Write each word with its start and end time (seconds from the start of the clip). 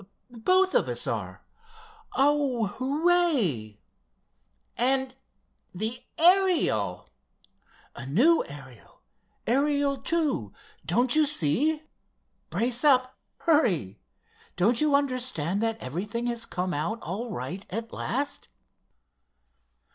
Both 0.43 0.73
of 0.73 0.87
us 0.87 1.05
are. 1.05 1.45
Oh, 2.15 2.65
hooray!" 2.79 3.77
"And 4.75 5.13
the 5.75 6.01
Ariel——" 6.17 7.07
"A 7.95 8.07
new 8.07 8.43
Ariel—Ariel 8.45 10.03
II; 10.11 10.49
don't 10.83 11.15
you 11.15 11.27
see? 11.27 11.83
Brace 12.49 12.83
up—hurry! 12.83 13.99
Don't 14.55 14.81
you 14.81 14.95
understand 14.95 15.61
that 15.61 15.77
everything 15.79 16.25
has 16.25 16.47
come 16.47 16.73
out 16.73 16.99
all 17.03 17.29
right 17.29 17.63
at 17.69 17.93
last?" 17.93 18.47